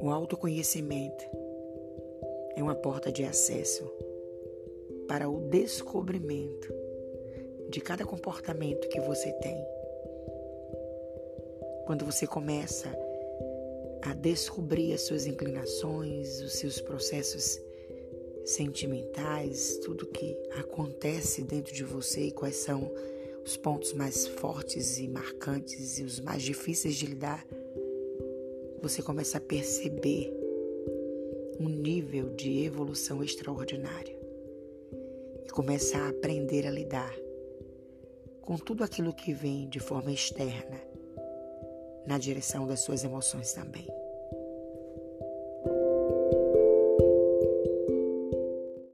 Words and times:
O 0.00 0.08
autoconhecimento 0.08 1.24
é 2.56 2.62
uma 2.62 2.74
porta 2.74 3.12
de 3.12 3.22
acesso 3.22 3.84
para 5.06 5.28
o 5.28 5.48
descobrimento 5.50 6.72
de 7.68 7.80
cada 7.82 8.04
comportamento 8.06 8.88
que 8.88 8.98
você 9.00 9.30
tem. 9.34 9.62
Quando 11.84 12.06
você 12.06 12.26
começa 12.26 12.88
a 14.02 14.14
descobrir 14.14 14.94
as 14.94 15.02
suas 15.02 15.26
inclinações, 15.26 16.40
os 16.40 16.54
seus 16.54 16.80
processos 16.80 17.60
sentimentais, 18.44 19.78
tudo 19.84 20.06
que 20.06 20.34
acontece 20.52 21.42
dentro 21.42 21.74
de 21.74 21.84
você 21.84 22.22
e 22.22 22.32
quais 22.32 22.56
são 22.56 22.90
os 23.44 23.56
pontos 23.56 23.92
mais 23.92 24.26
fortes 24.26 24.98
e 24.98 25.08
marcantes 25.08 25.98
e 25.98 26.04
os 26.04 26.20
mais 26.20 26.42
difíceis 26.42 26.94
de 26.94 27.06
lidar, 27.06 27.46
você 28.82 29.02
começa 29.02 29.38
a 29.38 29.40
perceber 29.40 30.32
um 31.58 31.68
nível 31.68 32.30
de 32.30 32.64
evolução 32.64 33.22
extraordinário 33.22 34.18
e 35.46 35.50
começa 35.50 35.98
a 35.98 36.08
aprender 36.08 36.66
a 36.66 36.70
lidar 36.70 37.14
com 38.40 38.56
tudo 38.56 38.82
aquilo 38.82 39.12
que 39.12 39.32
vem 39.32 39.68
de 39.68 39.78
forma 39.78 40.10
externa 40.10 40.80
na 42.06 42.18
direção 42.18 42.66
das 42.66 42.80
suas 42.80 43.04
emoções 43.04 43.52
também. 43.52 43.86